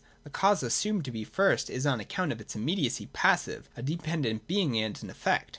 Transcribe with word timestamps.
The 0.23 0.31
cause 0.31 0.63
assumed 0.63 1.05
to 1.05 1.11
be 1.11 1.23
first 1.23 1.69
is 1.69 1.85
on 1.85 1.99
account 1.99 2.31
of 2.31 2.41
its 2.41 2.55
immediacy 2.55 3.05
passive, 3.13 3.69
a 3.77 3.83
dependent 3.83 4.47
being, 4.47 4.75
and 4.79 4.97
an 5.03 5.11
effect. 5.11 5.49